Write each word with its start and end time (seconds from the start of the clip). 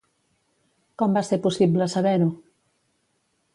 Com 1.01 1.17
va 1.19 1.23
ser 1.27 1.39
possible 1.45 1.89
saber-ho? 1.97 2.33